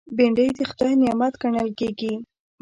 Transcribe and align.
بېنډۍ 0.15 0.47
د 0.57 0.59
خدای 0.69 0.93
نعمت 1.01 1.33
ګڼل 1.41 1.69
کېږي 1.79 2.13